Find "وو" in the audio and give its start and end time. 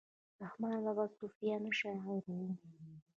2.27-2.49